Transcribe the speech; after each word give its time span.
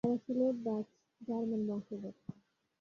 এরা 0.03 0.17
ছিল 0.25 0.39
Dutch, 0.63 0.87
German 1.21 1.61
বংশধর। 1.67 2.13